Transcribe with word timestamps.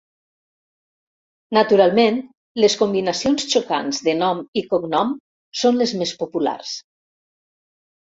Naturalment, 1.57 2.17
les 2.65 2.77
combinacions 2.81 3.47
xocants 3.53 4.03
de 4.09 4.19
nom 4.25 4.43
i 4.63 4.67
cognom 4.75 5.15
són 5.63 5.81
les 5.85 5.97
més 6.03 6.19
populars. 6.27 6.77